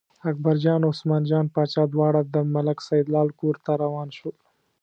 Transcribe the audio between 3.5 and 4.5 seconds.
ته روان شول.